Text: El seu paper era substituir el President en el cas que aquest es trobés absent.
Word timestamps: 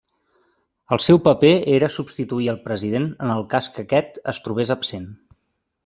El 0.95 1.01
seu 1.07 1.19
paper 1.27 1.51
era 1.75 1.91
substituir 1.97 2.49
el 2.55 2.59
President 2.65 3.05
en 3.27 3.37
el 3.37 3.47
cas 3.53 3.71
que 3.77 3.87
aquest 3.87 4.21
es 4.35 4.45
trobés 4.49 4.77
absent. 4.81 5.11